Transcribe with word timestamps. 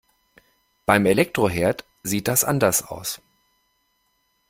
Beim 0.87 1.05
Elektroherd 1.05 1.85
sieht 2.01 2.27
das 2.27 2.43
anders 2.43 2.81
aus. 2.83 3.21